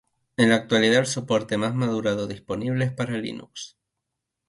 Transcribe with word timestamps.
En 0.35 0.49
la 0.49 0.55
actualidad 0.55 1.01
el 1.01 1.05
soporte 1.05 1.57
más 1.59 1.75
madurado 1.75 2.25
disponible 2.25 2.85
es 2.85 2.91
para 2.91 3.19
Linux. 3.19 3.77